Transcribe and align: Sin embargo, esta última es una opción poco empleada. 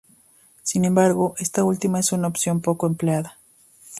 Sin 0.63 0.83
embargo, 0.85 1.35
esta 1.37 1.63
última 1.63 1.99
es 1.99 2.11
una 2.11 2.27
opción 2.27 2.59
poco 2.61 2.87
empleada. 2.87 3.37